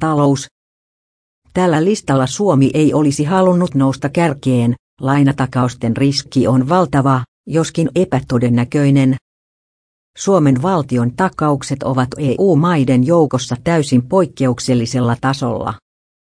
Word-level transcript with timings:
Talous. 0.00 0.46
Tällä 1.52 1.84
listalla 1.84 2.26
Suomi 2.26 2.70
ei 2.74 2.94
olisi 2.94 3.24
halunnut 3.24 3.74
nousta 3.74 4.08
kärkeen, 4.08 4.74
lainatakausten 5.00 5.96
riski 5.96 6.46
on 6.46 6.68
valtava, 6.68 7.24
joskin 7.46 7.88
epätodennäköinen. 7.94 9.16
Suomen 10.18 10.62
valtion 10.62 11.12
takaukset 11.16 11.82
ovat 11.82 12.08
EU-maiden 12.18 13.06
joukossa 13.06 13.56
täysin 13.64 14.08
poikkeuksellisella 14.08 15.16
tasolla. 15.20 15.74